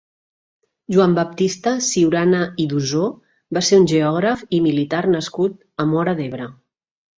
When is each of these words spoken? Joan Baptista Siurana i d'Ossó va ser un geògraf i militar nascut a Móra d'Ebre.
Joan 0.95 1.11
Baptista 1.19 1.73
Siurana 1.87 2.39
i 2.65 2.65
d'Ossó 2.73 3.03
va 3.59 3.65
ser 3.69 3.81
un 3.83 3.87
geògraf 3.93 4.43
i 4.61 4.65
militar 4.71 5.05
nascut 5.19 5.63
a 5.85 5.89
Móra 5.95 6.19
d'Ebre. 6.23 6.53